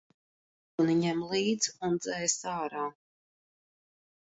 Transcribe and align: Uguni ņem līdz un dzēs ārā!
Uguni 0.77 0.95
ņem 1.01 1.21
līdz 1.33 1.69
un 1.89 2.01
dzēs 2.07 2.37
ārā! 2.55 2.89